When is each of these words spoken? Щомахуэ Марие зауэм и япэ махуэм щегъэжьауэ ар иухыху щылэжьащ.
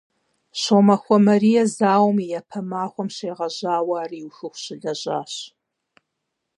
Щомахуэ 0.61 1.17
Марие 1.27 1.63
зауэм 1.75 2.17
и 2.25 2.27
япэ 2.39 2.59
махуэм 2.69 3.09
щегъэжьауэ 3.15 3.95
ар 4.03 4.11
иухыху 4.21 4.57
щылэжьащ. 4.63 5.33